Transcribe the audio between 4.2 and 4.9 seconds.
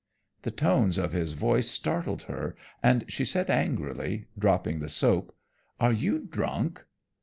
dropping the